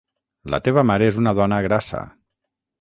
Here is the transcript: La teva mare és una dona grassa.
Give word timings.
La 0.53 0.59
teva 0.67 0.85
mare 0.93 1.07
és 1.11 1.21
una 1.25 1.35
dona 1.43 1.63
grassa. 1.69 2.05